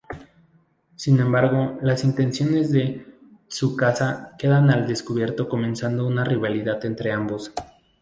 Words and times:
Sin 0.95 1.19
embargo 1.19 1.77
las 1.83 2.03
intenciones 2.03 2.71
de 2.71 3.05
Tsukasa 3.47 4.33
quedan 4.39 4.71
al 4.71 4.87
descubierto 4.87 5.47
comenzando 5.47 6.07
una 6.07 6.23
rivalidad 6.23 6.83
entre 6.87 7.11
ambos. 7.11 7.51